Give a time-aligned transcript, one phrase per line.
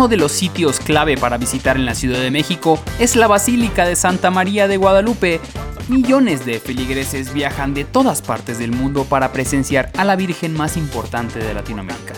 [0.00, 3.84] Uno de los sitios clave para visitar en la Ciudad de México es la Basílica
[3.84, 5.42] de Santa María de Guadalupe.
[5.88, 10.78] Millones de feligreses viajan de todas partes del mundo para presenciar a la Virgen más
[10.78, 12.14] importante de Latinoamérica.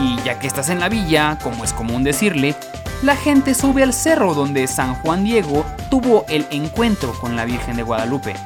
[0.00, 2.54] Y ya que estás en la villa, como es común decirle,
[3.02, 7.76] la gente sube al cerro donde San Juan Diego tuvo el encuentro con la Virgen
[7.76, 8.36] de Guadalupe.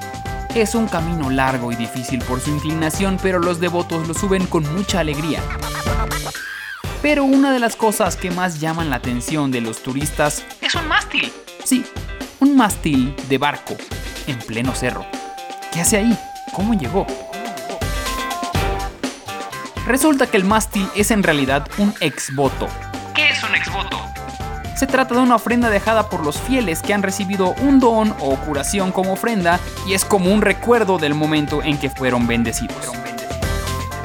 [0.54, 4.70] Es un camino largo y difícil por su inclinación, pero los devotos lo suben con
[4.74, 5.40] mucha alegría.
[7.00, 10.86] Pero una de las cosas que más llaman la atención de los turistas es un
[10.88, 11.32] mástil.
[11.64, 11.86] Sí,
[12.40, 13.76] un mástil de barco
[14.26, 15.06] en pleno cerro.
[15.72, 16.18] ¿Qué hace ahí?
[16.52, 17.06] ¿Cómo llegó?
[19.86, 22.68] Resulta que el mástil es en realidad un exvoto.
[23.14, 24.11] ¿Qué es un exvoto?
[24.76, 28.36] Se trata de una ofrenda dejada por los fieles que han recibido un don o
[28.36, 32.76] curación como ofrenda y es como un recuerdo del momento en que fueron bendecidos.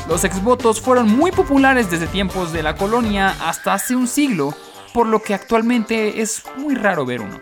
[0.08, 4.54] Los exvotos fueron muy populares desde tiempos de la colonia hasta hace un siglo,
[4.94, 7.40] por lo que actualmente es muy raro ver uno.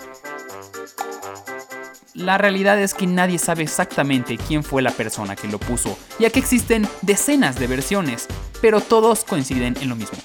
[2.13, 6.29] La realidad es que nadie sabe exactamente quién fue la persona que lo puso, ya
[6.29, 8.27] que existen decenas de versiones,
[8.61, 10.17] pero todos coinciden en lo mismo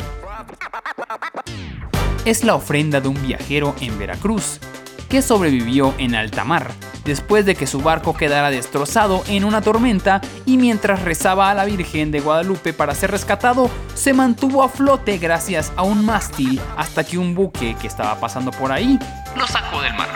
[2.25, 4.61] es la ofrenda de un viajero en Veracruz,
[5.09, 6.71] que sobrevivió en alta mar,
[7.05, 11.65] después de que su barco quedara destrozado en una tormenta y mientras rezaba a la
[11.65, 17.05] Virgen de Guadalupe para ser rescatado, se mantuvo a flote gracias a un mástil hasta
[17.05, 18.99] que un buque que estaba pasando por ahí
[19.37, 20.11] lo sacó del mar.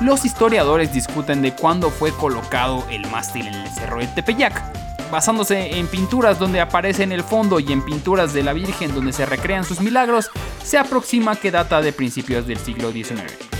[0.00, 4.69] Los historiadores discuten de cuándo fue colocado el mástil en el cerro de Tepeyac,
[5.10, 9.12] basándose en pinturas donde aparece en el fondo y en pinturas de la Virgen donde
[9.12, 10.30] se recrean sus milagros,
[10.62, 13.50] se aproxima que data de principios del siglo XIX.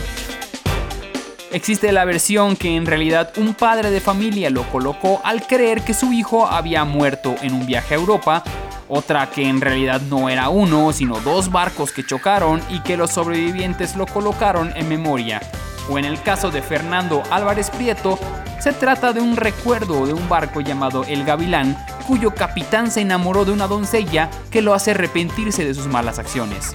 [1.53, 5.95] Existe la versión que en realidad un padre de familia lo colocó al creer que
[5.95, 8.45] su hijo había muerto en un viaje a Europa,
[8.89, 13.11] otra que en realidad no era uno, sino dos barcos que chocaron y que los
[13.11, 15.41] sobrevivientes lo colocaron en memoria,
[15.89, 18.17] o en el caso de Fernando Álvarez Prieto,
[18.61, 21.77] se trata de un recuerdo de un barco llamado El Gavilán,
[22.07, 26.75] cuyo capitán se enamoró de una doncella que lo hace arrepentirse de sus malas acciones.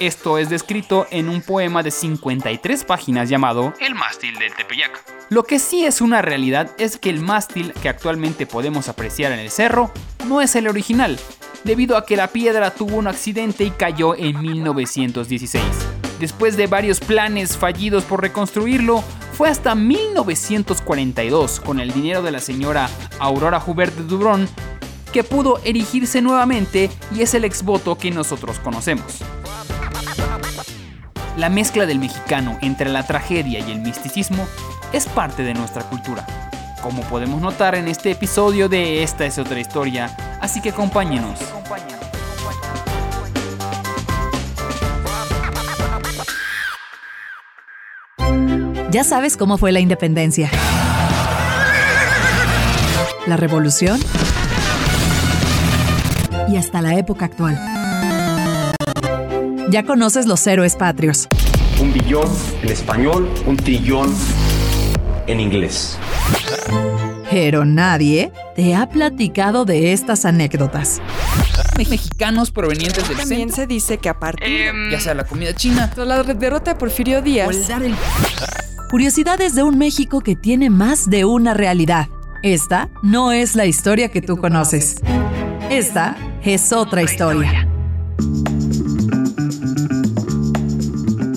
[0.00, 5.04] Esto es descrito en un poema de 53 páginas llamado El mástil del Tepeyac.
[5.28, 9.38] Lo que sí es una realidad es que el mástil que actualmente podemos apreciar en
[9.38, 9.92] el cerro
[10.26, 11.18] no es el original,
[11.64, 15.62] debido a que la piedra tuvo un accidente y cayó en 1916.
[16.18, 19.04] Después de varios planes fallidos por reconstruirlo,
[19.38, 22.90] fue hasta 1942, con el dinero de la señora
[23.20, 24.48] Aurora Hubert de Dubron,
[25.12, 29.20] que pudo erigirse nuevamente y es el exvoto que nosotros conocemos.
[31.36, 34.44] La mezcla del mexicano entre la tragedia y el misticismo
[34.92, 36.26] es parte de nuestra cultura,
[36.82, 41.38] como podemos notar en este episodio de Esta es otra historia, así que acompáñenos.
[48.90, 50.50] Ya sabes cómo fue la independencia.
[53.26, 54.00] La revolución.
[56.48, 57.60] Y hasta la época actual.
[59.68, 61.28] Ya conoces los héroes patrios.
[61.78, 62.28] Un billón
[62.62, 64.14] en español, un trillón
[65.26, 65.98] en inglés.
[67.30, 71.02] Pero nadie te ha platicado de estas anécdotas.
[71.76, 75.92] Mexicanos provenientes del También centro, se dice que a partir ya sea la comida china
[75.94, 77.94] la derrota de Porfirio Díaz, o el dar el
[78.90, 82.08] Curiosidades de un México que tiene más de una realidad.
[82.42, 84.96] Esta no es la historia que tú conoces.
[85.68, 87.68] Esta es otra historia.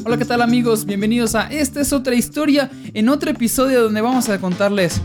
[0.05, 0.85] Hola, ¿qué tal amigos?
[0.85, 5.01] Bienvenidos a Esta es otra historia, en otro episodio donde vamos a contarles,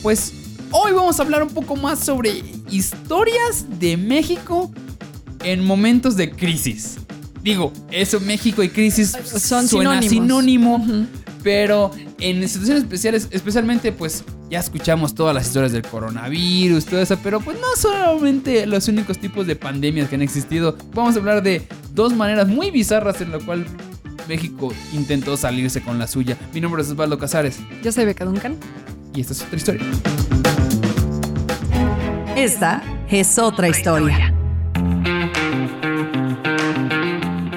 [0.00, 0.32] pues
[0.70, 4.72] hoy vamos a hablar un poco más sobre historias de México
[5.44, 6.96] en momentos de crisis.
[7.42, 10.78] Digo, eso México y crisis Son suena sinónimos.
[10.78, 11.06] sinónimo,
[11.42, 17.18] pero en situaciones especiales, especialmente pues ya escuchamos todas las historias del coronavirus, todo eso,
[17.22, 20.76] pero pues no solamente los únicos tipos de pandemias que han existido.
[20.94, 23.66] Vamos a hablar de dos maneras muy bizarras en la cual
[24.28, 26.36] México intentó salirse con la suya.
[26.52, 28.56] Mi nombre es Osvaldo Casares yo soy Beca Duncan.
[29.14, 29.82] y esta es otra historia.
[32.36, 34.34] Esta es otra historia.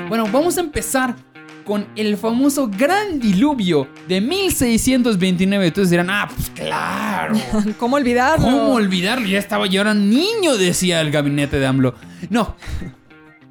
[0.10, 1.16] Bueno, vamos a empezar
[1.64, 5.68] con el famoso Gran Diluvio de 1629.
[5.68, 7.36] Entonces dirán, ah, pues claro.
[7.80, 8.46] ¿Cómo olvidarlo?
[8.46, 9.28] ¿Cómo olvidarlo?
[9.28, 11.96] Ya estaba yo era niño, decía el gabinete de AMLO.
[12.30, 12.56] No.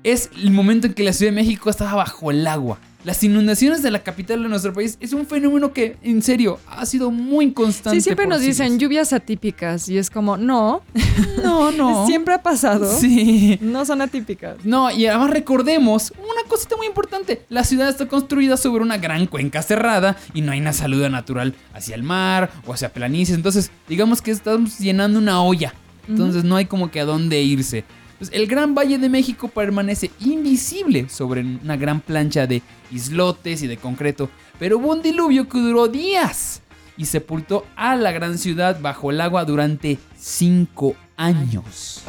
[0.03, 2.79] Es el momento en que la Ciudad de México estaba bajo el agua.
[3.05, 6.87] Las inundaciones de la capital de nuestro país es un fenómeno que, en serio, ha
[6.87, 7.99] sido muy constante.
[7.99, 10.83] Sí, siempre nos dicen lluvias atípicas y es como, no,
[11.43, 12.07] No, no.
[12.07, 12.87] siempre ha pasado.
[12.99, 13.59] Sí.
[13.61, 14.57] No son atípicas.
[14.65, 17.45] No, y además recordemos una cosita muy importante.
[17.49, 21.55] La ciudad está construida sobre una gran cuenca cerrada y no hay una salida natural
[21.75, 23.37] hacia el mar o hacia planicies.
[23.37, 25.75] Entonces, digamos que estamos llenando una olla.
[26.09, 27.85] Entonces no hay como que a dónde irse.
[28.23, 33.67] Pues, el Gran Valle de México permanece invisible sobre una gran plancha de islotes y
[33.67, 34.31] de concreto.
[34.61, 36.63] Pero hubo un diluvio que duró días
[36.97, 42.05] y sepultó a la gran ciudad bajo el agua durante cinco años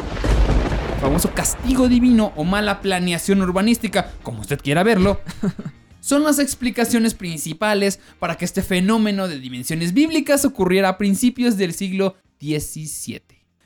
[1.01, 5.19] famoso castigo divino o mala planeación urbanística, como usted quiera verlo,
[5.99, 11.73] son las explicaciones principales para que este fenómeno de dimensiones bíblicas ocurriera a principios del
[11.73, 13.23] siglo XVII.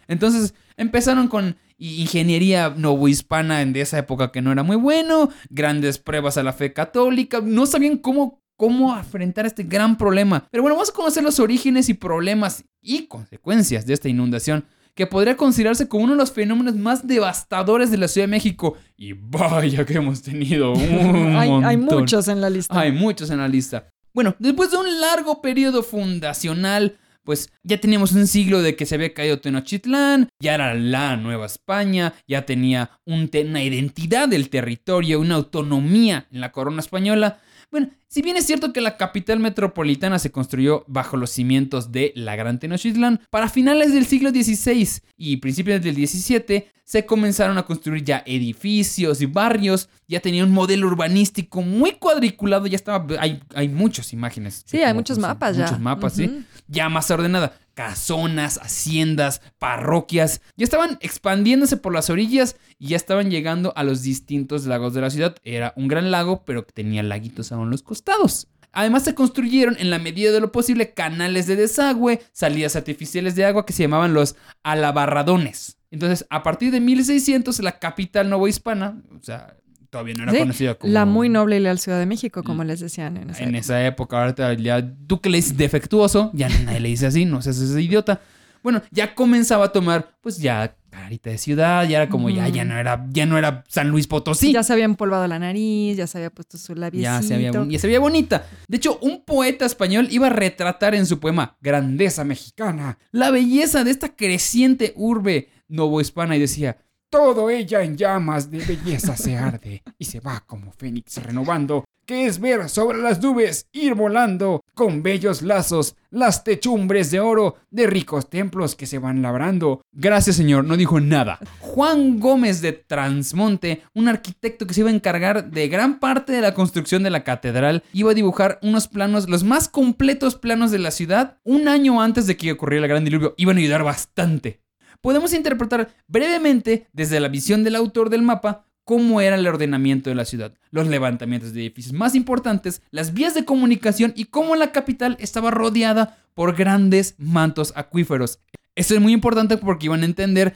[0.07, 5.99] Entonces empezaron con ingeniería novohispana en de esa época que no era muy bueno, grandes
[5.99, 10.47] pruebas a la fe católica, no sabían cómo cómo enfrentar este gran problema.
[10.51, 14.65] Pero bueno, vamos a conocer los orígenes y problemas y consecuencias de esta inundación
[14.95, 18.75] que podría considerarse como uno de los fenómenos más devastadores de la Ciudad de México.
[18.97, 21.99] Y vaya que hemos tenido un Hay, hay montón.
[21.99, 22.79] muchos en la lista.
[22.79, 23.93] Hay muchos en la lista.
[24.11, 26.97] Bueno, después de un largo periodo fundacional,
[27.27, 31.45] pues ya teníamos un siglo de que se había caído Tenochtitlán, ya era la Nueva
[31.45, 37.39] España, ya tenía un te- una identidad del territorio, una autonomía en la corona española.
[37.69, 42.13] Bueno, si bien es cierto que la capital metropolitana se construyó bajo los cimientos de
[42.15, 44.87] la Gran Tenochtitlán, para finales del siglo XVI
[45.17, 50.53] y principios del XVII se comenzaron a construir ya edificios y barrios, ya tenía un
[50.53, 54.63] modelo urbanístico muy cuadriculado, ya estaba, hay, hay muchas imágenes.
[54.65, 55.65] Sí, hay muchos mapas ya.
[55.65, 56.31] Muchos mapas, sí.
[56.67, 57.57] Ya más ordenada.
[57.73, 64.01] Casonas, haciendas, parroquias, ya estaban expandiéndose por las orillas y ya estaban llegando a los
[64.01, 65.35] distintos lagos de la ciudad.
[65.43, 68.47] Era un gran lago, pero que tenía laguitos a los costados.
[68.71, 73.45] Además se construyeron en la medida de lo posible canales de desagüe, salidas artificiales de
[73.45, 75.77] agua que se llamaban los alabarradones.
[75.89, 79.57] Entonces, a partir de 1600, la capital novohispana, o sea,
[79.97, 80.93] todavía no era Sí, conocida como...
[80.93, 83.59] La muy noble y leal Ciudad de México, como les decían en esa En época.
[83.59, 87.41] esa época, ahorita ya tú que le dices defectuoso, ya nadie le dice así, no
[87.41, 88.21] seas ese idiota.
[88.63, 92.65] Bueno, ya comenzaba a tomar, pues ya carita de ciudad, ya era como ya, ya
[92.65, 94.51] no era, ya no era San Luis Potosí.
[94.51, 97.11] Ya se había empolvado la nariz, ya se había puesto su labiecito.
[97.11, 98.45] Ya se, veía, ya se veía bonita.
[98.67, 103.83] De hecho, un poeta español iba a retratar en su poema Grandeza Mexicana la belleza
[103.83, 106.77] de esta creciente urbe novohispana y decía,
[107.09, 112.25] todo ella en llamas de belleza se arde y se va como fénix renovando, que
[112.25, 117.87] es ver sobre las nubes ir volando con bellos lazos las techumbres de oro de
[117.87, 119.81] ricos templos que se van labrando.
[119.91, 121.39] Gracias señor, no dijo nada.
[121.59, 126.41] Juan Gómez de Transmonte, un arquitecto que se iba a encargar de gran parte de
[126.41, 130.79] la construcción de la catedral, iba a dibujar unos planos, los más completos planos de
[130.79, 133.33] la ciudad, un año antes de que ocurriera el gran diluvio.
[133.37, 134.66] Iban a ayudar bastante
[135.01, 140.15] podemos interpretar brevemente desde la visión del autor del mapa cómo era el ordenamiento de
[140.15, 144.71] la ciudad, los levantamientos de edificios más importantes, las vías de comunicación y cómo la
[144.71, 148.39] capital estaba rodeada por grandes mantos acuíferos.
[148.75, 150.55] Esto es muy importante porque iban a entender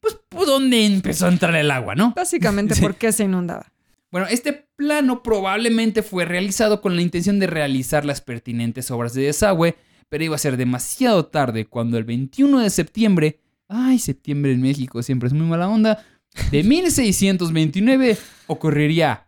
[0.00, 2.12] pues por dónde empezó a entrar el agua, ¿no?
[2.14, 2.82] Básicamente, Sí.
[2.82, 3.72] ¿por qué se inundaba?
[4.12, 9.22] Bueno, este plano probablemente fue realizado con la intención de realizar las pertinentes obras de
[9.22, 9.74] desagüe,
[10.08, 13.40] pero iba a ser demasiado tarde cuando el 21 de septiembre,
[13.72, 16.04] ay, septiembre en México siempre es muy mala onda,
[16.50, 19.26] de 1629 ocurriría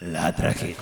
[0.00, 0.76] la tragedia.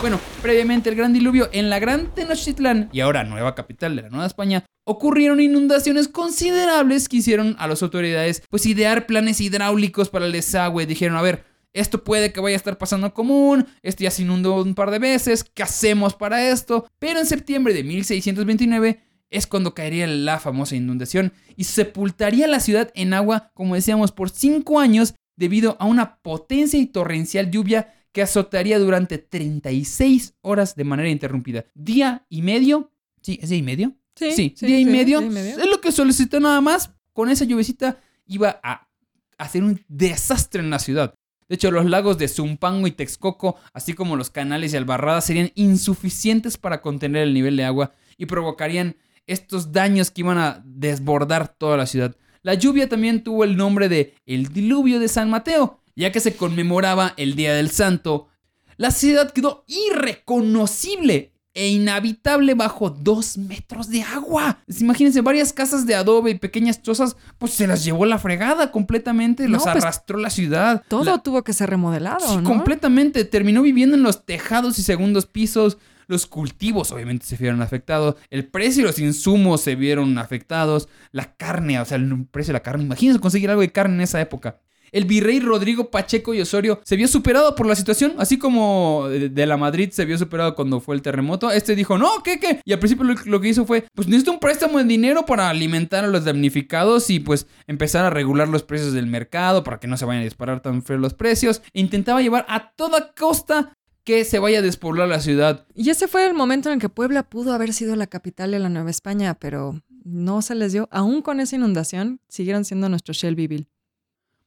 [0.00, 4.10] Bueno, previamente el gran diluvio en la Gran Tenochtitlán y ahora nueva capital de la
[4.10, 10.26] Nueva España, ocurrieron inundaciones considerables que hicieron a las autoridades pues idear planes hidráulicos para
[10.26, 10.86] el desagüe.
[10.86, 14.62] Dijeron, a ver, esto puede que vaya a estar pasando común, esto ya se inundó
[14.62, 16.86] un par de veces, ¿qué hacemos para esto?
[16.98, 22.90] Pero en septiembre de 1629 es cuando caería la famosa inundación y sepultaría la ciudad
[22.94, 28.22] en agua, como decíamos, por cinco años debido a una potencia y torrencial lluvia que
[28.22, 31.66] azotaría durante 36 horas de manera interrumpida.
[31.74, 32.90] Día y medio.
[33.20, 33.38] ¿Sí?
[33.42, 33.94] ¿Es día y medio?
[34.14, 35.58] Sí, día, y medio, día y medio.
[35.58, 36.92] Es lo que solicitó nada más.
[37.12, 38.88] Con esa lluvecita iba a
[39.36, 41.14] hacer un desastre en la ciudad.
[41.48, 45.52] De hecho, los lagos de Zumpango y Texcoco, así como los canales y albarradas, serían
[45.54, 51.48] insuficientes para contener el nivel de agua y provocarían estos daños que iban a desbordar
[51.48, 52.14] toda la ciudad.
[52.42, 56.36] La lluvia también tuvo el nombre de el diluvio de San Mateo, ya que se
[56.36, 58.28] conmemoraba el Día del Santo.
[58.76, 64.58] La ciudad quedó irreconocible e inhabitable bajo dos metros de agua.
[64.66, 68.70] Pues, Imagínense, varias casas de adobe y pequeñas chozas, pues se las llevó la fregada
[68.70, 70.82] completamente, No, los pues, arrastró la ciudad.
[70.86, 72.44] Todo La- tuvo que ser remodelado, Sí, ¿no?
[72.44, 73.24] completamente.
[73.24, 75.78] Terminó viviendo en los tejados y segundos pisos.
[76.06, 78.16] Los cultivos obviamente se vieron afectados.
[78.30, 80.88] El precio y los insumos se vieron afectados.
[81.12, 82.84] La carne, o sea, el precio de la carne.
[82.84, 84.60] Imagínense conseguir algo de carne en esa época.
[84.92, 89.28] El virrey Rodrigo Pacheco y Osorio se vio superado por la situación, así como de
[89.28, 91.50] de la Madrid se vio superado cuando fue el terremoto.
[91.50, 92.60] Este dijo, no, ¿qué, qué?
[92.64, 95.50] Y al principio lo, lo que hizo fue, pues necesito un préstamo de dinero para
[95.50, 99.86] alimentar a los damnificados y pues empezar a regular los precios del mercado para que
[99.86, 101.62] no se vayan a disparar tan feo los precios.
[101.72, 103.75] E intentaba llevar a toda costa
[104.06, 105.66] que se vaya a despoblar la ciudad.
[105.74, 108.60] Y ese fue el momento en el que Puebla pudo haber sido la capital de
[108.60, 110.88] la Nueva España, pero no se les dio.
[110.92, 113.66] Aún con esa inundación, siguieron siendo nuestro Shelbyville.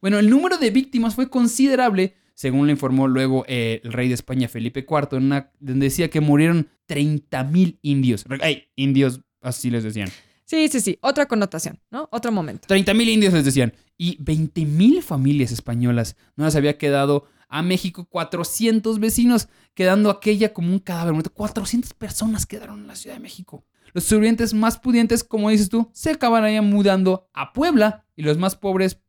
[0.02, 4.14] Bueno, el número de víctimas fue considerable, según le informó luego eh, el rey de
[4.14, 8.26] España Felipe IV, en una, donde decía que murieron 30.000 indios.
[8.42, 8.70] ¡Ey!
[8.78, 10.10] Indios, así les decían.
[10.46, 10.98] Sí, sí, sí.
[11.02, 12.08] Otra connotación, ¿no?
[12.14, 12.66] Otro momento.
[12.74, 13.74] 30.000 indios les decían.
[13.98, 16.16] Y 20.000 familias españolas.
[16.38, 21.14] No les había quedado a México 400 vecinos, quedando aquella como un cadáver.
[21.14, 21.32] muerto.
[21.34, 23.66] 400 personas quedaron en la Ciudad de México.
[23.94, 28.56] Los sobrevivientes más pudientes, como dices tú, se acabarían mudando a Puebla y los más
[28.56, 29.00] pobres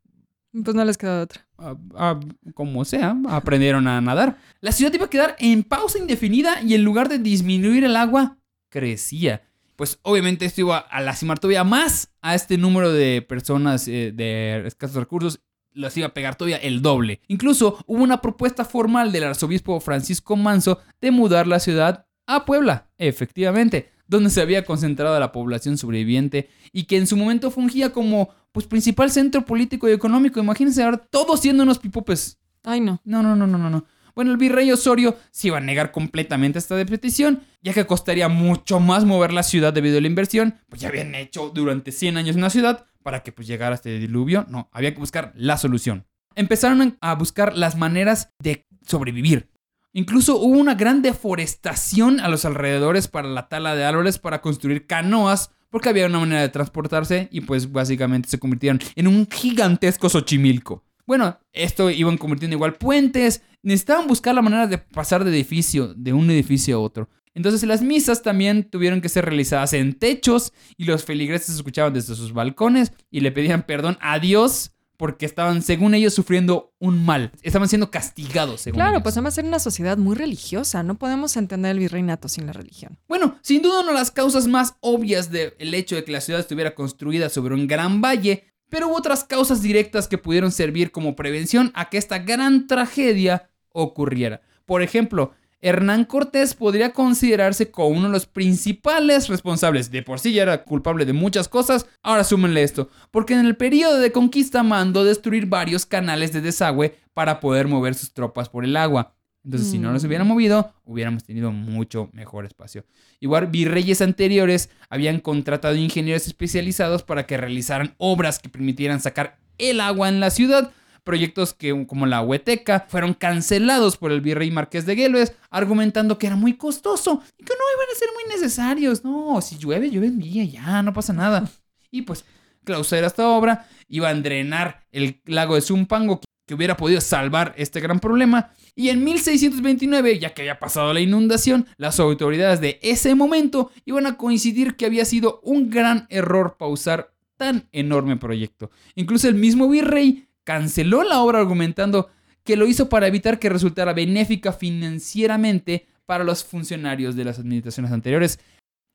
[0.52, 1.46] Pues no les quedó otra.
[1.58, 2.20] a- a-
[2.54, 4.38] como sea, aprendieron a nadar.
[4.60, 8.38] La ciudad iba a quedar en pausa indefinida y en lugar de disminuir el agua,
[8.70, 9.42] crecía.
[9.76, 14.66] Pues obviamente esto iba a lastimar todavía más a este número de personas eh, de
[14.66, 15.40] escasos recursos.
[15.72, 17.20] Las iba a pegar todavía el doble.
[17.28, 22.88] Incluso hubo una propuesta formal del arzobispo Francisco Manso de mudar la ciudad a Puebla,
[22.98, 28.30] efectivamente, donde se había concentrado la población sobreviviente y que en su momento fungía como
[28.52, 30.40] pues principal centro político y económico.
[30.40, 32.38] Imagínense ahora todos siendo unos pipopes.
[32.64, 33.00] Ay, no.
[33.04, 33.84] No, no, no, no, no, no.
[34.14, 38.80] Bueno, el virrey Osorio se iba a negar completamente esta petición, ya que costaría mucho
[38.80, 42.36] más mover la ciudad debido a la inversión, pues ya habían hecho durante 100 años
[42.36, 44.46] una ciudad para que pues llegara este diluvio.
[44.48, 46.06] No, había que buscar la solución.
[46.34, 49.50] Empezaron a buscar las maneras de sobrevivir.
[49.92, 54.86] Incluso hubo una gran deforestación a los alrededores para la tala de árboles para construir
[54.86, 60.08] canoas, porque había una manera de transportarse y pues básicamente se convirtieron en un gigantesco
[60.08, 60.84] Xochimilco.
[61.06, 66.12] Bueno, esto iban convirtiendo igual puentes, necesitaban buscar la manera de pasar de edificio, de
[66.12, 67.08] un edificio a otro.
[67.34, 72.14] Entonces las misas también tuvieron que ser realizadas en techos y los feligreses escuchaban desde
[72.16, 77.32] sus balcones y le pedían perdón a Dios porque estaban, según ellos, sufriendo un mal.
[77.40, 79.02] Estaban siendo castigados, según Claro, ellos.
[79.02, 80.82] pues además era una sociedad muy religiosa.
[80.82, 82.98] No podemos entender el virreinato sin la religión.
[83.08, 86.40] Bueno, sin duda una de las causas más obvias del hecho de que la ciudad
[86.40, 91.16] estuviera construida sobre un gran valle, pero hubo otras causas directas que pudieron servir como
[91.16, 94.42] prevención a que esta gran tragedia ocurriera.
[94.66, 99.90] Por ejemplo, Hernán Cortés podría considerarse como uno de los principales responsables.
[99.90, 103.56] De por sí ya era culpable de muchas cosas, ahora súmenle esto, porque en el
[103.56, 108.64] periodo de conquista mandó destruir varios canales de desagüe para poder mover sus tropas por
[108.64, 109.14] el agua.
[109.44, 110.06] Entonces, si no los Mm.
[110.06, 112.84] hubieran movido, hubiéramos tenido mucho mejor espacio.
[113.20, 119.80] Igual, virreyes anteriores habían contratado ingenieros especializados para que realizaran obras que permitieran sacar el
[119.80, 120.72] agua en la ciudad.
[121.04, 126.26] Proyectos que, como la Hueteca, fueron cancelados por el virrey Marqués de Güemes, argumentando que
[126.26, 129.04] era muy costoso y que no iban a ser muy necesarios.
[129.04, 131.50] No, si llueve, llueve en día, ya, no pasa nada.
[131.90, 132.24] Y pues,
[132.64, 137.80] clausura esta obra, iban a drenar el lago de Zumpango, que hubiera podido salvar este
[137.80, 138.52] gran problema.
[138.74, 144.06] Y en 1629, ya que había pasado la inundación, las autoridades de ese momento iban
[144.06, 148.70] a coincidir que había sido un gran error pausar tan enorme proyecto.
[148.94, 152.10] Incluso el mismo virrey canceló la obra argumentando
[152.42, 157.92] que lo hizo para evitar que resultara benéfica financieramente para los funcionarios de las administraciones
[157.92, 158.40] anteriores.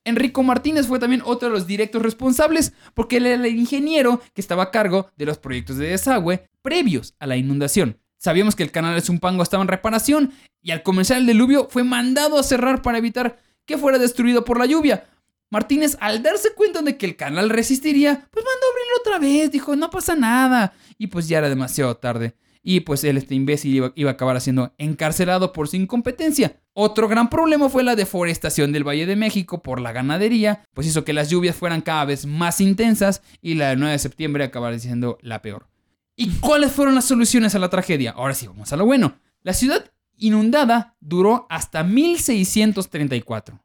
[0.04, 4.42] Enrico Martínez fue también otro de los directos responsables porque él era el ingeniero que
[4.42, 7.96] estaba a cargo de los proyectos de desagüe previos a la inundación.
[8.18, 11.84] Sabíamos que el canal de Zumpango estaba en reparación y al comenzar el diluvio fue
[11.84, 15.06] mandado a cerrar para evitar que fuera destruido por la lluvia.
[15.50, 19.50] Martínez, al darse cuenta de que el canal resistiría, pues mandó a abrirlo otra vez,
[19.50, 20.74] dijo, no pasa nada.
[20.98, 22.34] Y pues ya era demasiado tarde.
[22.62, 26.60] Y pues él, este imbécil, iba, iba a acabar siendo encarcelado por su incompetencia.
[26.72, 31.04] Otro gran problema fue la deforestación del Valle de México por la ganadería, pues hizo
[31.04, 34.78] que las lluvias fueran cada vez más intensas y la del 9 de septiembre acabara
[34.80, 35.68] siendo la peor.
[36.16, 38.10] ¿Y cuáles fueron las soluciones a la tragedia?
[38.10, 39.20] Ahora sí, vamos a lo bueno.
[39.42, 43.62] La ciudad inundada duró hasta 1634.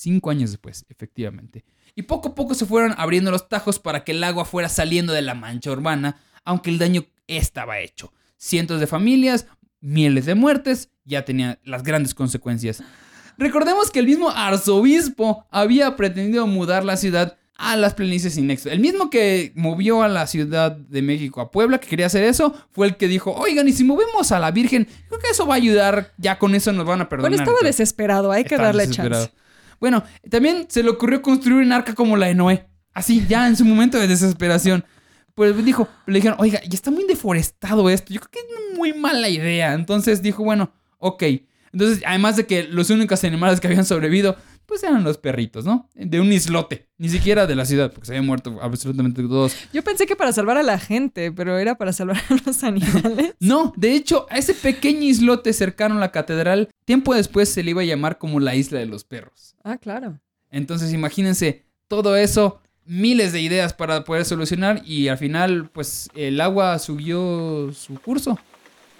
[0.00, 1.64] Cinco años después, efectivamente.
[1.96, 5.12] Y poco a poco se fueron abriendo los tajos para que el agua fuera saliendo
[5.12, 8.12] de la mancha urbana, aunque el daño estaba hecho.
[8.36, 9.48] Cientos de familias,
[9.80, 12.80] miles de muertes, ya tenían las grandes consecuencias.
[13.38, 18.70] recordemos que el mismo arzobispo había pretendido mudar la ciudad a las planicies nexo.
[18.70, 22.54] El mismo que movió a la Ciudad de México a Puebla, que quería hacer eso,
[22.70, 25.54] fue el que dijo, oigan, y si movemos a la Virgen, creo que eso va
[25.54, 27.32] a ayudar, ya con eso nos van a perdonar.
[27.32, 29.32] Bueno, estaba desesperado, hay que Estaba darle chance.
[29.80, 32.66] Bueno, también se le ocurrió construir un arca como la de Noé.
[32.94, 34.84] Así, ya en su momento de desesperación.
[35.34, 38.12] Pues dijo, le dijeron, oiga, ya está muy deforestado esto.
[38.12, 39.74] Yo creo que es muy mala idea.
[39.74, 41.22] Entonces dijo, bueno, ok.
[41.72, 44.36] Entonces, además de que los únicos animales que habían sobrevivido,
[44.68, 45.88] pues eran los perritos, ¿no?
[45.94, 46.86] De un islote.
[46.98, 49.56] Ni siquiera de la ciudad, porque se habían muerto absolutamente todos.
[49.72, 53.34] Yo pensé que para salvar a la gente, pero era para salvar a los animales.
[53.40, 57.70] No, de hecho, a ese pequeño islote cercano a la catedral, tiempo después se le
[57.70, 59.56] iba a llamar como la isla de los perros.
[59.64, 60.20] ah, claro.
[60.50, 66.40] Entonces imagínense todo eso, miles de ideas para poder solucionar y al final pues el
[66.40, 68.38] agua subió su curso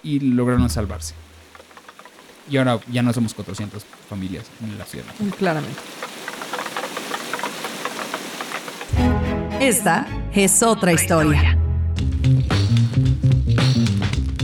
[0.03, 1.15] y lograron salvarse.
[2.51, 5.07] Y ahora ya no somos 400 familias en la ciudad.
[5.19, 5.81] Mm, Claramente.
[9.61, 11.59] Esta es otra historia.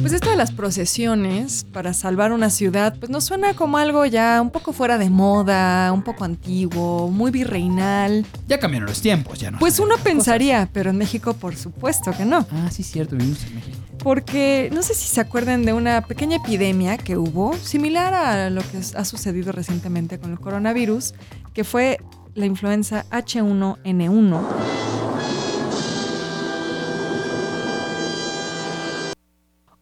[0.05, 4.39] Pues esto de las procesiones para salvar una ciudad, pues nos suena como algo ya
[4.43, 8.27] un poco fuera de moda, un poco antiguo, muy virreinal.
[8.47, 9.59] Ya cambiaron los tiempos, ya no.
[9.59, 10.05] Pues uno cosas.
[10.05, 12.47] pensaría, pero en México por supuesto que no.
[12.53, 13.79] Ah, sí, cierto, vivimos en México.
[14.01, 18.61] Porque no sé si se acuerdan de una pequeña epidemia que hubo, similar a lo
[18.61, 21.15] que ha sucedido recientemente con el coronavirus,
[21.55, 21.99] que fue
[22.35, 24.94] la influenza H1N1.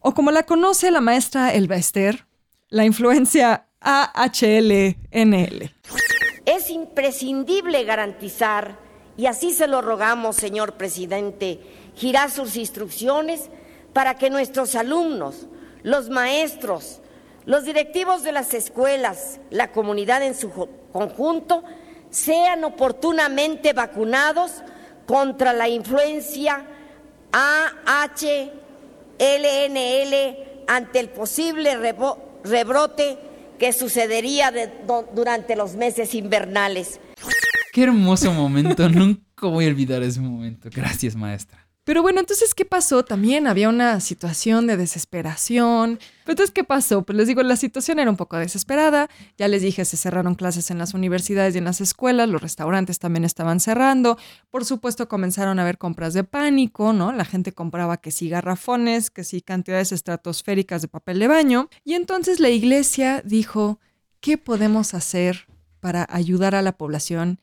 [0.05, 2.27] O como la conoce la maestra Elba Ester,
[2.67, 5.71] la influencia AHLNL.
[6.45, 8.77] Es imprescindible garantizar,
[9.15, 11.61] y así se lo rogamos, señor presidente,
[11.95, 13.49] girar sus instrucciones
[13.93, 15.47] para que nuestros alumnos,
[15.83, 16.99] los maestros,
[17.45, 20.51] los directivos de las escuelas, la comunidad en su
[20.91, 21.63] conjunto,
[22.09, 24.63] sean oportunamente vacunados
[25.05, 26.65] contra la influencia
[27.31, 28.62] AHLNL
[30.67, 31.77] ante el posible
[32.43, 33.17] rebrote
[33.59, 34.51] que sucedería
[35.13, 36.99] durante los meses invernales.
[37.71, 40.69] Qué hermoso momento, nunca voy a olvidar ese momento.
[40.71, 41.62] Gracias, maestra.
[41.85, 43.03] Pero bueno, entonces, ¿qué pasó?
[43.03, 45.99] También había una situación de desesperación.
[46.23, 47.01] Pero entonces, ¿qué pasó?
[47.01, 49.09] Pues les digo, la situación era un poco desesperada.
[49.37, 52.29] Ya les dije, se cerraron clases en las universidades y en las escuelas.
[52.29, 54.17] Los restaurantes también estaban cerrando.
[54.49, 57.11] Por supuesto, comenzaron a haber compras de pánico, ¿no?
[57.11, 61.69] La gente compraba que sí garrafones, que sí cantidades estratosféricas de papel de baño.
[61.83, 63.81] Y entonces la iglesia dijo,
[64.21, 65.47] ¿qué podemos hacer
[65.81, 67.41] para ayudar a la población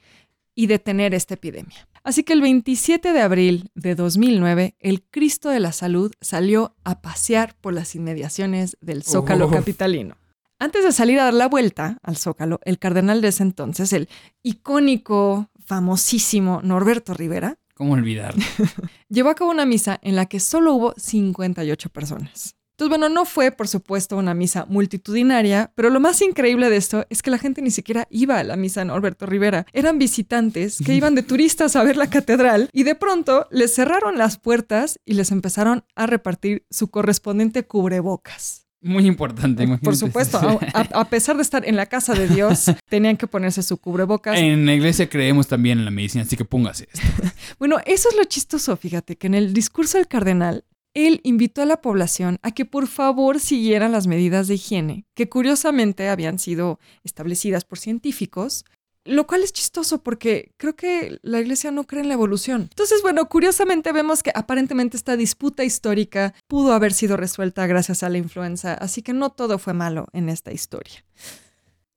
[0.55, 1.89] y detener esta epidemia?
[2.03, 7.03] Así que el 27 de abril de 2009, el Cristo de la Salud salió a
[7.03, 9.55] pasear por las inmediaciones del Zócalo Uf.
[9.55, 10.17] capitalino.
[10.59, 14.09] Antes de salir a dar la vuelta al Zócalo, el cardenal de ese entonces, el
[14.43, 18.45] icónico, famosísimo Norberto Rivera, ¿Cómo olvidarlo?
[19.09, 22.57] llevó a cabo una misa en la que solo hubo 58 personas.
[22.81, 27.05] Entonces, bueno, no fue, por supuesto, una misa multitudinaria, pero lo más increíble de esto
[27.11, 29.67] es que la gente ni siquiera iba a la misa de Norberto Rivera.
[29.75, 34.17] Eran visitantes que iban de turistas a ver la catedral y de pronto les cerraron
[34.17, 38.67] las puertas y les empezaron a repartir su correspondiente cubrebocas.
[38.83, 39.65] Muy importante.
[39.65, 39.97] Por imagínate.
[39.99, 43.63] supuesto, a, a- a pesar de estar en la casa de Dios, tenían que ponerse
[43.63, 44.39] su cubrebocas.
[44.39, 47.07] En la iglesia creemos también en la medicina, así que póngase esto.
[47.59, 51.67] Bueno, eso es lo chistoso, fíjate, que en el discurso del cardenal, él invitó a
[51.67, 56.79] la población a que por favor siguieran las medidas de higiene, que curiosamente habían sido
[57.05, 58.65] establecidas por científicos,
[59.05, 62.63] lo cual es chistoso porque creo que la iglesia no cree en la evolución.
[62.63, 68.09] Entonces, bueno, curiosamente vemos que aparentemente esta disputa histórica pudo haber sido resuelta gracias a
[68.09, 71.05] la influenza, así que no todo fue malo en esta historia.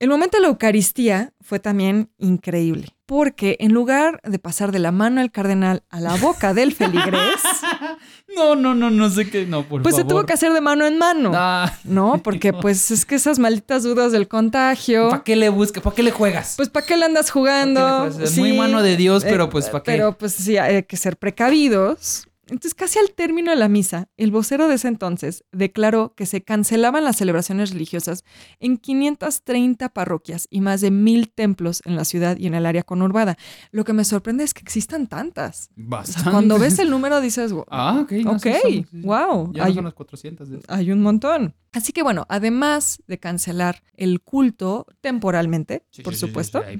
[0.04, 4.92] El momento de la Eucaristía fue también increíble, porque en lugar de pasar de la
[4.92, 7.40] mano del cardenal a la boca del feligrés,
[8.36, 9.46] No, no, no, no sé qué.
[9.46, 10.12] No, por pues se favor.
[10.14, 11.32] tuvo que hacer de mano en mano.
[11.34, 15.08] Ah, No, porque pues es que esas malditas dudas del contagio.
[15.08, 15.82] ¿Para qué le buscas?
[15.82, 16.56] ¿Para qué le juegas?
[16.58, 17.80] Pues ¿para qué le andas jugando?
[17.80, 18.32] ¿Pa' qué le?
[18.42, 19.94] Muy mano de Dios, pero, pues, ¿pa' qué?
[19.94, 22.28] Pero pues sí, hay que ser precavidos.
[22.54, 26.44] Entonces, casi al término de la misa, el vocero de ese entonces declaró que se
[26.44, 28.24] cancelaban las celebraciones religiosas
[28.60, 32.84] en 530 parroquias y más de mil templos en la ciudad y en el área
[32.84, 33.38] conurbada.
[33.72, 35.70] Lo que me sorprende es que existan tantas.
[35.72, 36.30] O sea, Bastante.
[36.32, 38.12] cuando ves el número dices, "Wow, Ah, ok.
[38.24, 39.02] no, ok, sí son- sí.
[39.02, 40.48] wow, Ya no hay, son las 400.
[40.50, 41.56] de- hay un montón.
[41.74, 46.80] Así que bueno, además de cancelar el culto temporalmente, Sí, por sí, supuesto, sí,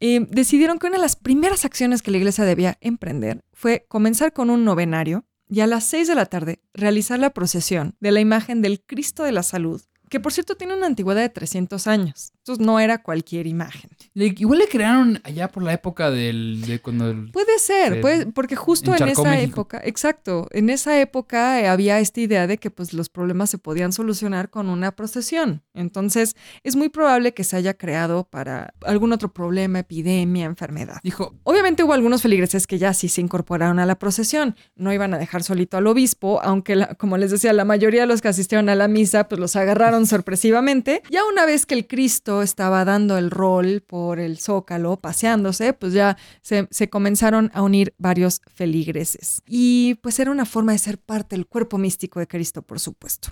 [0.00, 4.32] eh, decidieron que una de las primeras acciones que la iglesia debía emprender fue comenzar
[4.32, 8.20] con un novenario y a las 6 de la tarde realizar la procesión de la
[8.20, 12.32] imagen del Cristo de la Salud que por cierto tiene una antigüedad de 300 años.
[12.38, 13.90] Entonces no era cualquier imagen.
[14.12, 17.08] Le- igual le crearon allá por la época del, de cuando...
[17.10, 19.52] el- Puede ser, puede- porque justo en esa México.
[19.62, 23.92] época, exacto, en esa época había esta idea de que pues los problemas se podían
[23.92, 25.62] solucionar con una procesión.
[25.74, 30.96] Entonces es muy probable que se haya creado para algún otro problema, epidemia, enfermedad.
[31.04, 35.14] Dijo, Obviamente hubo algunos feligreses que ya sí se incorporaron a la procesión, no iban
[35.14, 38.28] a dejar solito al obispo, aunque la- como les decía, la mayoría de los que
[38.28, 41.02] asistieron a la misa pues los agarraron sorpresivamente.
[41.10, 45.92] Ya una vez que el Cristo estaba dando el rol por el zócalo, paseándose, pues
[45.92, 49.42] ya se, se comenzaron a unir varios feligreses.
[49.46, 53.30] Y pues era una forma de ser parte del cuerpo místico de Cristo, por supuesto.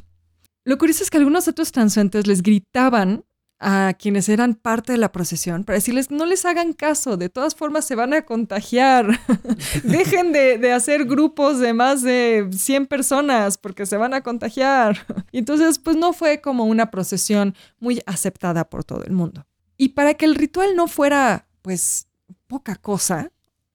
[0.65, 3.25] Lo curioso es que algunos otros transeúntes les gritaban
[3.61, 7.55] a quienes eran parte de la procesión para decirles no les hagan caso, de todas
[7.55, 9.21] formas se van a contagiar.
[9.85, 14.99] Dejen de, de hacer grupos de más de 100 personas porque se van a contagiar.
[15.33, 19.47] Entonces pues no fue como una procesión muy aceptada por todo el mundo.
[19.77, 22.09] Y para que el ritual no fuera pues
[22.47, 23.33] poca cosa,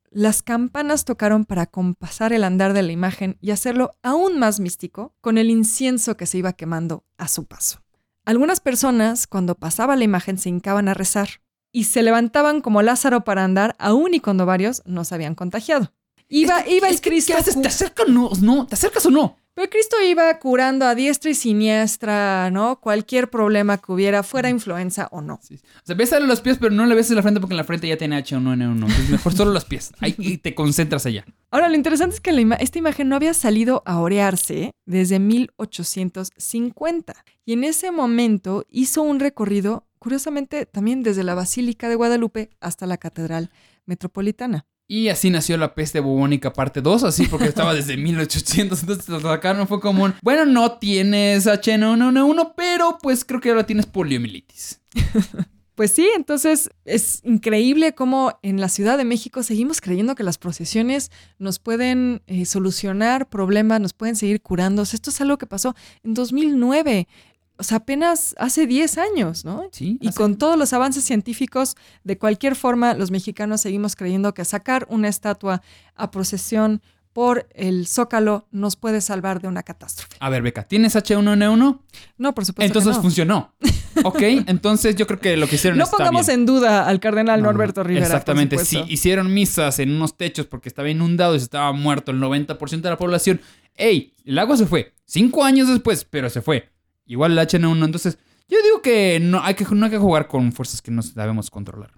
[0.09, 5.15] las campanas tocaron para compasar el andar de la imagen y hacerlo aún más místico
[5.21, 7.83] con el incienso que se iba quemando a su paso.
[8.25, 11.41] Algunas personas, cuando pasaba la imagen, se hincaban a rezar
[11.73, 15.91] y se levantaban como Lázaro para andar, aún y cuando varios no se habían contagiado.
[16.29, 17.33] Iba, Es que- iba el es que, Cristo.
[17.33, 17.61] ¿Qué haces?
[17.61, 18.29] ¿Te acercas o no?
[18.41, 18.65] no?
[18.67, 19.35] ¿Te acercas o no?
[19.55, 22.79] Pero Cristo iba curando a diestra y siniestra, ¿no?
[22.79, 25.39] Cualquier problema que hubiera, fuera influenza o no.
[25.43, 25.55] Sí.
[25.55, 27.87] O sea, bésale los pies, pero no le beses la frente porque en la frente
[27.87, 28.71] ya tiene H1N1.
[28.73, 29.91] Entonces mejor solo los pies.
[29.99, 31.23] Ahí y te concentras allá.
[31.51, 35.19] Ahora, lo interesante es que la ima- esta imagen no había salido a orearse desde
[35.19, 37.13] 1850.
[37.45, 42.85] Y en ese momento hizo un recorrido, curiosamente, también desde la Basílica de Guadalupe hasta
[42.87, 43.51] la Catedral
[43.85, 44.65] Metropolitana.
[44.87, 49.21] Y así nació la peste bubónica parte 2, así porque estaba desde 1800, entonces lo
[49.21, 54.81] sacaron, fue como un, bueno, no tienes H1N1, pero pues creo que ahora tienes poliomielitis.
[55.75, 60.37] Pues sí, entonces es increíble cómo en la Ciudad de México seguimos creyendo que las
[60.37, 64.83] procesiones nos pueden eh, solucionar problemas, nos pueden seguir curando.
[64.83, 67.07] O sea, esto es algo que pasó en 2009,
[67.57, 69.63] o sea, apenas hace 10 años, ¿no?
[69.71, 74.43] Sí, Y con todos los avances científicos, de cualquier forma, los mexicanos seguimos creyendo que
[74.45, 75.61] sacar una estatua
[75.95, 76.81] a procesión
[77.13, 80.17] por el zócalo nos puede salvar de una catástrofe.
[80.19, 81.79] A ver, Beca, ¿tienes H1N1?
[82.17, 82.65] No, por supuesto.
[82.65, 83.01] Entonces que no.
[83.01, 83.53] funcionó.
[84.03, 86.39] Ok, entonces yo creo que lo que hicieron No está pongamos bien.
[86.39, 88.07] en duda al cardenal No, no, Norberto Rivera.
[88.07, 92.17] Exactamente, si hicieron misas en unos techos porque estaba inundado y se estaba muerto el
[92.19, 93.39] 90% de la población.
[93.75, 94.15] ¡Ey!
[94.25, 94.93] El agua se fue.
[95.05, 96.71] Cinco años después, pero se fue.
[97.05, 97.85] Igual el H1N1.
[97.85, 101.01] Entonces, yo digo que no hay que, no hay que jugar con fuerzas que no
[101.01, 101.91] sabemos controlar.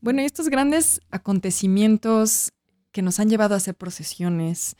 [0.00, 2.52] Bueno, y estos grandes acontecimientos
[2.90, 4.76] que nos han llevado a hacer procesiones,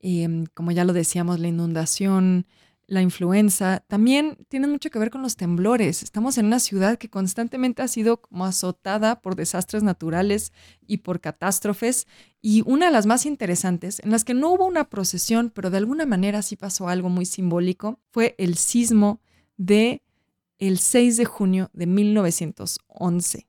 [0.00, 2.46] eh, como ya lo decíamos, la inundación,
[2.88, 6.02] la influenza, también tienen mucho que ver con los temblores.
[6.02, 10.52] Estamos en una ciudad que constantemente ha sido como azotada por desastres naturales
[10.86, 12.06] y por catástrofes.
[12.40, 15.76] Y una de las más interesantes, en las que no hubo una procesión, pero de
[15.76, 19.20] alguna manera sí pasó algo muy simbólico, fue el sismo
[19.58, 20.02] de
[20.58, 23.46] el 6 de junio de 1911.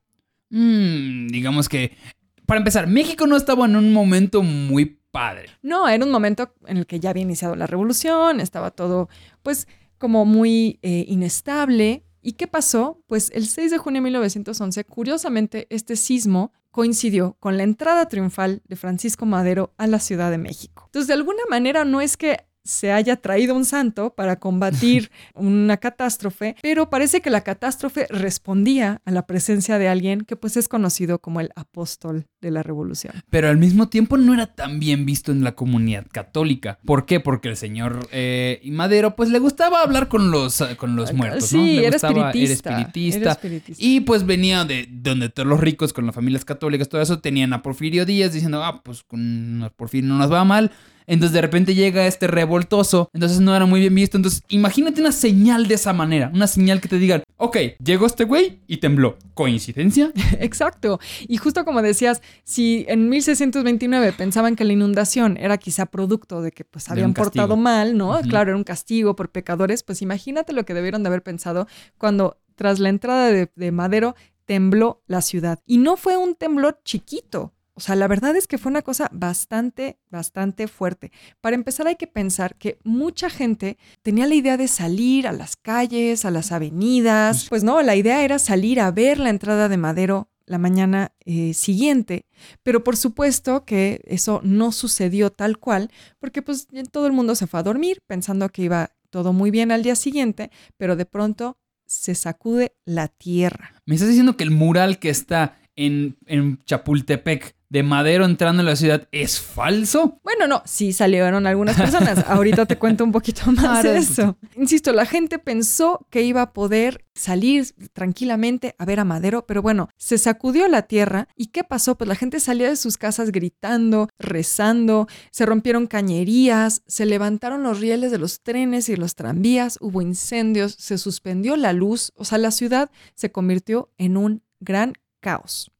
[0.50, 1.96] Mm, digamos que,
[2.44, 5.50] para empezar, México no estaba en un momento muy padre.
[5.62, 9.08] No, era un momento en el que ya había iniciado la revolución, estaba todo
[9.42, 9.68] pues
[9.98, 12.04] como muy eh, inestable.
[12.22, 13.02] ¿Y qué pasó?
[13.06, 18.62] Pues el 6 de junio de 1911, curiosamente, este sismo coincidió con la entrada triunfal
[18.66, 20.84] de Francisco Madero a la Ciudad de México.
[20.86, 25.76] Entonces, de alguna manera no es que se haya traído un santo para combatir una
[25.78, 30.68] catástrofe, pero parece que la catástrofe respondía a la presencia de alguien que pues es
[30.68, 33.14] conocido como el apóstol de la revolución.
[33.30, 36.78] Pero al mismo tiempo no era tan bien visto en la comunidad católica.
[36.84, 37.20] ¿Por qué?
[37.20, 41.56] Porque el señor eh, Madero pues le gustaba hablar con los, con los muertos, sí,
[41.56, 41.62] ¿no?
[41.64, 43.20] Le era, gustaba- espiritista, Era espiritista.
[43.20, 43.84] era espiritista.
[43.84, 47.52] Y pues venía de donde todos los ricos con las familias católicas, todo eso, tenían
[47.52, 50.70] a Porfirio Díaz diciendo, ah, pues con Porfirio no nos va mal.
[51.06, 54.16] Entonces de repente llega este revoltoso, entonces no era muy bien visto.
[54.16, 58.24] Entonces imagínate una señal de esa manera, una señal que te digan, ok, llegó este
[58.24, 59.16] güey y tembló.
[59.34, 60.12] ¿Coincidencia?
[60.40, 61.00] Exacto.
[61.26, 66.52] Y justo como decías, si en 1629 pensaban que la inundación era quizá producto de
[66.52, 68.20] que pues habían portado mal, ¿no?
[68.20, 71.66] Claro, era un castigo por pecadores, pues imagínate lo que debieron de haber pensado
[71.98, 75.60] cuando tras la entrada de, de Madero tembló la ciudad.
[75.64, 77.54] Y no fue un temblor chiquito.
[77.80, 81.12] O sea, la verdad es que fue una cosa bastante, bastante fuerte.
[81.40, 85.56] Para empezar, hay que pensar que mucha gente tenía la idea de salir a las
[85.56, 87.46] calles, a las avenidas.
[87.48, 91.54] Pues no, la idea era salir a ver la entrada de Madero la mañana eh,
[91.54, 92.26] siguiente,
[92.62, 97.46] pero por supuesto que eso no sucedió tal cual, porque pues todo el mundo se
[97.46, 101.56] fue a dormir pensando que iba todo muy bien al día siguiente, pero de pronto
[101.86, 103.72] se sacude la tierra.
[103.86, 108.66] ¿Me estás diciendo que el mural que está en, en Chapultepec de Madero entrando en
[108.66, 110.20] la ciudad es falso?
[110.22, 112.24] Bueno, no, sí salieron algunas personas.
[112.28, 114.36] Ahorita te cuento un poquito más de eso.
[114.56, 119.62] Insisto, la gente pensó que iba a poder salir tranquilamente a ver a Madero, pero
[119.62, 121.96] bueno, se sacudió la tierra y ¿qué pasó?
[121.96, 127.78] Pues la gente salía de sus casas gritando, rezando, se rompieron cañerías, se levantaron los
[127.80, 132.38] rieles de los trenes y los tranvías, hubo incendios, se suspendió la luz, o sea,
[132.38, 135.70] la ciudad se convirtió en un gran caos.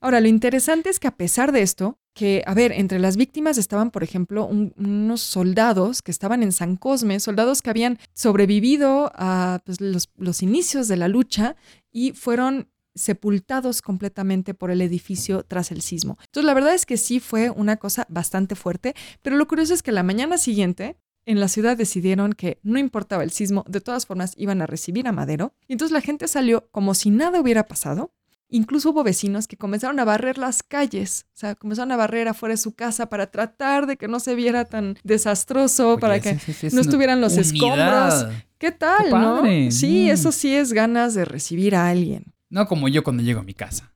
[0.00, 3.58] Ahora, lo interesante es que a pesar de esto, que, a ver, entre las víctimas
[3.58, 9.60] estaban, por ejemplo, unos soldados que estaban en San Cosme, soldados que habían sobrevivido a
[9.64, 11.56] pues, los, los inicios de la lucha
[11.92, 16.18] y fueron sepultados completamente por el edificio tras el sismo.
[16.26, 19.82] Entonces, la verdad es que sí fue una cosa bastante fuerte, pero lo curioso es
[19.82, 24.06] que la mañana siguiente en la ciudad decidieron que no importaba el sismo, de todas
[24.06, 25.52] formas iban a recibir a Madero.
[25.68, 28.12] Y entonces la gente salió como si nada hubiera pasado.
[28.50, 32.54] Incluso hubo vecinos que comenzaron a barrer las calles, o sea, comenzaron a barrer afuera
[32.54, 36.38] de su casa para tratar de que no se viera tan desastroso, para que
[36.72, 38.26] no estuvieran los escombros.
[38.56, 39.42] ¿Qué tal, no?
[39.70, 40.12] Sí, mm.
[40.12, 42.32] eso sí es ganas de recibir a alguien.
[42.48, 43.92] No como yo cuando llego a mi casa.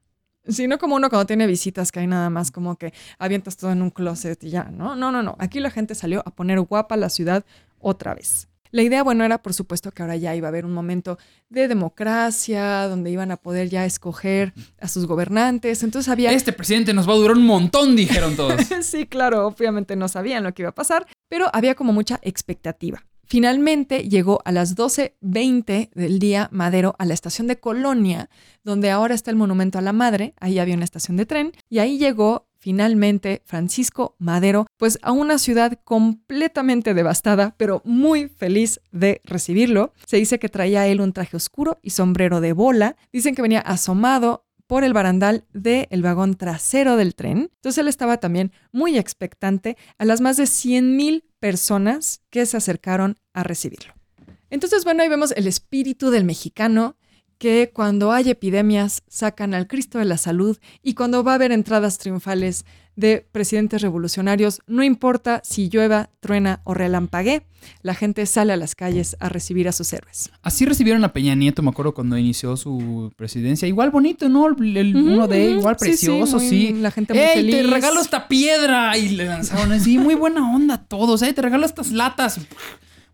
[0.46, 3.72] Sí, no como uno cuando tiene visitas que hay nada más como que avientas todo
[3.72, 4.96] en un closet y ya, ¿no?
[4.96, 5.36] No, no, no.
[5.38, 7.44] Aquí la gente salió a poner guapa la ciudad
[7.78, 8.48] otra vez.
[8.72, 11.18] La idea, bueno, era por supuesto que ahora ya iba a haber un momento
[11.50, 15.82] de democracia, donde iban a poder ya escoger a sus gobernantes.
[15.82, 16.32] Entonces había...
[16.32, 18.60] Este presidente nos va a durar un montón, dijeron todos.
[18.80, 23.04] sí, claro, obviamente no sabían lo que iba a pasar, pero había como mucha expectativa.
[23.26, 28.28] Finalmente llegó a las 12.20 del día Madero a la estación de Colonia,
[28.64, 31.78] donde ahora está el Monumento a la Madre, ahí había una estación de tren, y
[31.78, 39.20] ahí llegó finalmente Francisco Madero, pues a una ciudad completamente devastada, pero muy feliz de
[39.24, 39.94] recibirlo.
[40.06, 42.96] Se dice que traía él un traje oscuro y sombrero de bola.
[43.12, 47.50] Dicen que venía asomado por el barandal del vagón trasero del tren.
[47.56, 53.16] Entonces él estaba también muy expectante a las más de 100.000 personas que se acercaron
[53.32, 53.92] a recibirlo.
[54.50, 56.96] Entonces, bueno, ahí vemos el espíritu del mexicano
[57.42, 61.50] que cuando hay epidemias sacan al Cristo de la salud y cuando va a haber
[61.50, 67.44] entradas triunfales de presidentes revolucionarios, no importa si llueva, truena o relampague,
[67.82, 70.30] la gente sale a las calles a recibir a sus héroes.
[70.42, 73.66] Así recibieron a Peña Nieto, me acuerdo, cuando inició su presidencia.
[73.66, 74.46] Igual bonito, ¿no?
[74.46, 76.72] El, uno de igual precioso, sí.
[76.74, 78.96] La gente muy ¡Ey, te regalo esta piedra!
[78.96, 81.22] Y le lanzaron así, muy buena onda a todos.
[81.22, 82.38] ¡Ey, te regalo estas latas!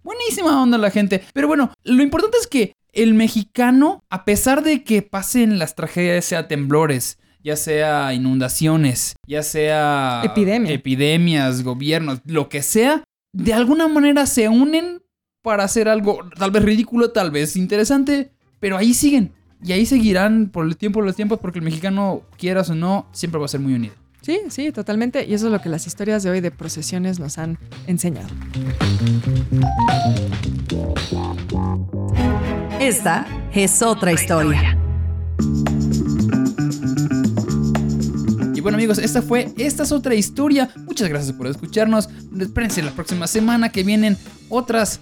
[0.02, 1.22] Buenísima onda la gente.
[1.32, 6.24] Pero bueno, lo importante es que el mexicano, a pesar de que pasen las tragedias,
[6.24, 14.26] sea temblores, ya sea inundaciones, ya sea epidemias, gobiernos, lo que sea, de alguna manera
[14.26, 15.00] se unen
[15.42, 19.32] para hacer algo tal vez ridículo, tal vez interesante, pero ahí siguen.
[19.62, 23.38] Y ahí seguirán por el tiempo los tiempos porque el mexicano, quieras o no, siempre
[23.38, 23.94] va a ser muy unido.
[24.22, 25.24] Sí, sí, totalmente.
[25.24, 28.28] Y eso es lo que las historias de hoy de procesiones nos han enseñado.
[32.80, 34.78] Esta es otra historia.
[38.54, 40.70] Y bueno amigos, esta fue, esta es otra historia.
[40.86, 42.08] Muchas gracias por escucharnos.
[42.38, 44.16] Espérense la próxima semana que vienen
[44.48, 45.00] otras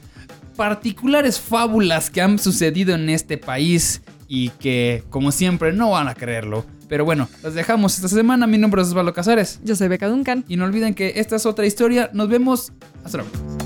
[0.57, 6.15] particulares fábulas que han sucedido en este país y que, como siempre, no van a
[6.15, 6.65] creerlo.
[6.89, 8.47] Pero bueno, los dejamos esta semana.
[8.47, 9.61] Mi nombre es Osvaldo Casares.
[9.65, 10.47] Yo soy Beca Duncan.
[10.49, 12.09] Y no olviden que esta es otra historia.
[12.15, 12.73] Nos vemos.
[13.05, 13.66] Hasta luego.